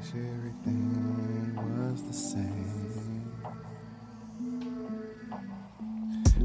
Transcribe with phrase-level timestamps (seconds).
[0.00, 3.32] everything was the same.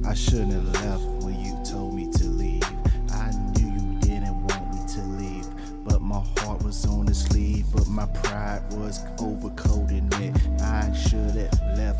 [0.05, 2.63] I shouldn't have left when you told me to leave.
[3.11, 5.47] I knew you didn't want me to leave,
[5.85, 10.35] but my heart was on the sleeve, but my pride was overcoating it.
[10.61, 11.92] I should have left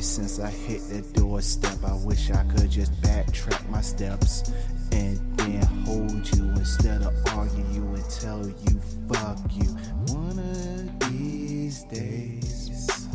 [0.00, 4.50] ever since I hit the doorstep, I wish I could just backtrack my steps
[4.92, 8.80] and then hold you instead of argue you and tell you
[9.12, 9.68] fuck you.
[10.16, 13.08] One of these days,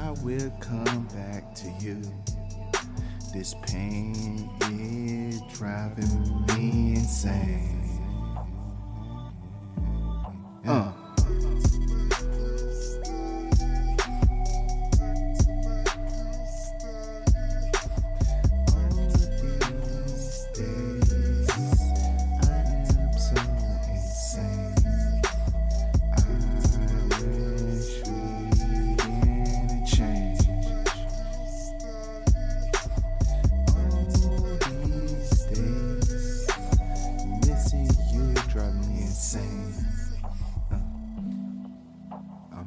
[0.00, 2.02] I will come back to you.
[3.32, 7.79] This pain is driving me insane.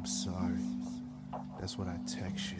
[0.04, 0.60] I'm sorry.
[1.58, 2.58] That's what I text you.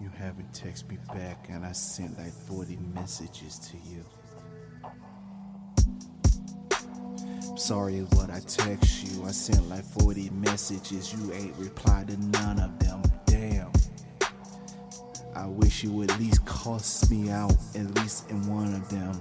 [0.00, 4.04] You haven't texted me back, and I sent like 40 messages to you.
[7.56, 9.24] Sorry what I text you.
[9.24, 11.12] I sent like 40 messages.
[11.12, 13.02] You ain't replied to none of them.
[13.26, 13.72] Damn.
[15.34, 19.20] I wish you would at least cuss me out, at least in one of them.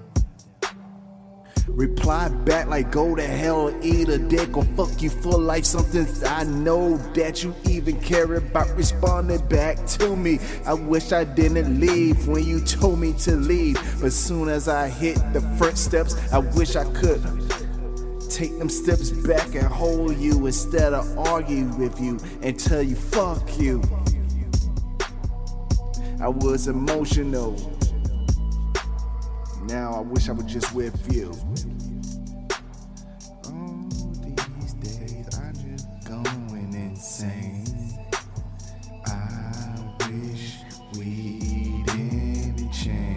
[1.75, 5.65] Reply back like go to hell, eat a dick, or fuck you for life.
[5.65, 10.39] Something I know that you even care about responding back to me.
[10.65, 13.75] I wish I didn't leave when you told me to leave.
[14.01, 17.21] But soon as I hit the front steps, I wish I could
[18.29, 22.95] take them steps back and hold you instead of argue with you and tell you
[22.95, 23.81] fuck you.
[26.21, 27.78] I was emotional.
[29.69, 31.31] Now I wish I was just with you.
[33.45, 33.87] All
[34.23, 37.99] these days I'm just going insane.
[39.05, 40.55] I wish
[40.97, 43.09] we didn't change.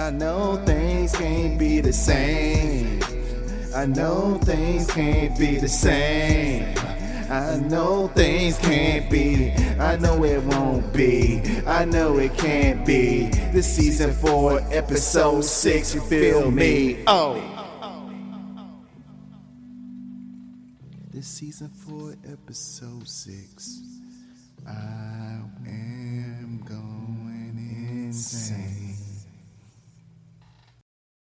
[0.00, 3.02] I know things can't be the same.
[3.76, 6.74] I know things can't be the same.
[7.28, 9.52] I know things can't be.
[9.78, 11.42] I know it won't be.
[11.66, 13.26] I know it can't be.
[13.52, 17.04] This season four, episode six, you feel me?
[17.06, 17.36] Oh.
[21.10, 23.82] This season four, episode six.
[24.66, 25.19] I